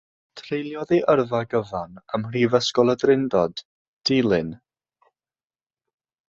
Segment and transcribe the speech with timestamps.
[0.39, 3.63] Treuliodd ei yrfa gyfan ym Mhrifysgol y Drindod,
[4.11, 4.51] Dulyn.